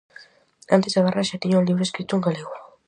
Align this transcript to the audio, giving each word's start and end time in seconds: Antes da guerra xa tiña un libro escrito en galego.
Antes 0.75 0.91
da 0.93 1.03
guerra 1.05 1.27
xa 1.29 1.41
tiña 1.41 1.59
un 1.61 1.67
libro 1.67 1.83
escrito 1.85 2.13
en 2.15 2.25
galego. 2.25 2.53